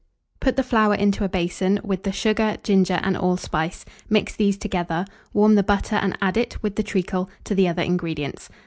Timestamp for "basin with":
1.29-2.01